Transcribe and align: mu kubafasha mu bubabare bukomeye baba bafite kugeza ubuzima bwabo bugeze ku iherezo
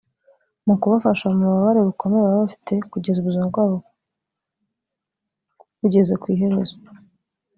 mu 0.65 0.73
kubafasha 0.81 1.23
mu 1.29 1.35
bubabare 1.43 1.81
bukomeye 1.87 2.21
baba 2.23 2.43
bafite 2.43 2.73
kugeza 2.91 3.17
ubuzima 3.19 3.45
bwabo 3.51 3.77
bugeze 5.79 6.13
ku 6.21 6.25
iherezo 6.33 6.75